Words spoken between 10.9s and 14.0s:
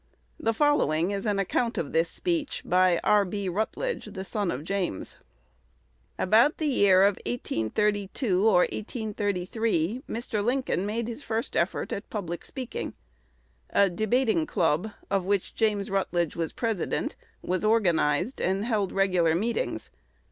his first effort at public speaking. A